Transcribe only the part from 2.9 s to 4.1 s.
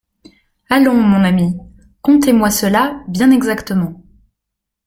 bien exactement.